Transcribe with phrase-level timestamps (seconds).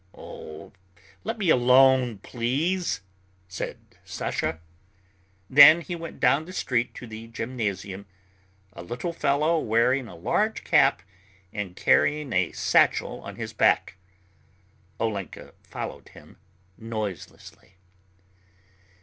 [0.15, 0.71] "Oh,
[1.23, 3.01] let me alone, please,"
[3.47, 4.59] said Sasha.
[5.47, 8.07] Then he went down the street to the gymnasium,
[8.73, 11.03] a little fellow wearing a large cap
[11.53, 13.97] and carrying a satchel on his back.
[14.99, 16.37] Olenka followed him
[16.79, 17.75] noiselessly.